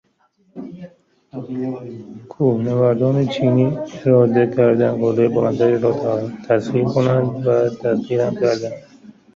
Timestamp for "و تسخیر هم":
7.47-8.33